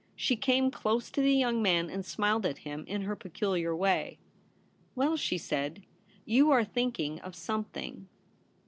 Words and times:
She 0.15 0.35
came 0.35 0.71
close 0.71 1.11
to 1.11 1.21
the 1.21 1.35
young 1.35 1.61
man 1.61 1.87
and 1.87 2.03
smiled 2.03 2.43
at 2.43 2.57
him 2.65 2.85
in 2.87 3.03
her 3.03 3.15
peculiar 3.15 3.75
way.' 3.75 4.17
Well/ 4.95 5.15
she 5.15 5.37
said, 5.37 5.75
^ 5.75 5.81
you 6.25 6.49
are 6.49 6.63
thinking 6.63 7.19
of 7.19 7.35
something.' 7.35 8.07